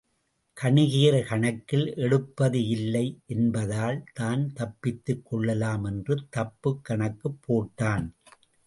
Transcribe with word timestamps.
கணிகையர் 0.57 1.27
கணக்கில் 1.27 1.95
எடுப்பது 1.95 2.67
இல்லை 2.67 3.05
என்பதால் 3.27 4.03
தான் 4.13 4.53
தப்பித்துக் 4.53 5.25
கொள்ளலாம் 5.25 5.83
என்று 5.83 6.17
தப்புக் 6.29 6.83
கணக்குப் 6.83 7.41
போட்டான். 7.47 8.07